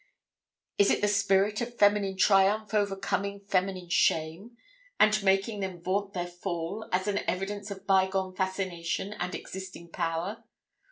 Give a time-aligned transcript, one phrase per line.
[0.79, 4.57] Is it the spirit of feminine triumph overcoming feminine shame,
[4.99, 10.43] and making them vaunt their fall as an evidence of bygone fascination and existing power?